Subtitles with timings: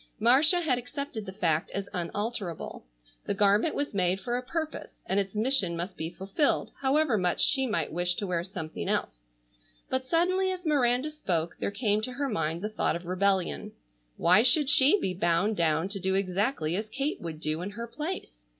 [0.19, 2.87] Marcia had accepted the fact as unalterable.
[3.27, 7.39] The garment was made for a purpose, and its mission must be fulfilled however much
[7.39, 9.25] she might wish to wear something else,
[9.91, 13.73] but suddenly as Miranda spoke there came to her mind the thought of rebellion.
[14.17, 17.85] Why should she be bound down to do exactly as Kate would do in her
[17.85, 18.41] place?